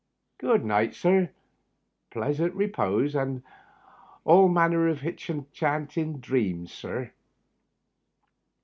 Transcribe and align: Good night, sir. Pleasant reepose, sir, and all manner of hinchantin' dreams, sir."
Good 0.39 0.65
night, 0.65 0.95
sir. 0.95 1.29
Pleasant 2.09 2.55
reepose, 2.55 3.11
sir, 3.11 3.21
and 3.21 3.43
all 4.25 4.47
manner 4.47 4.87
of 4.87 5.01
hinchantin' 5.01 6.19
dreams, 6.21 6.73
sir." 6.73 7.11